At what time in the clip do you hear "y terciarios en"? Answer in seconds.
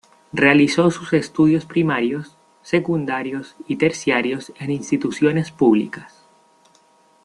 3.67-4.71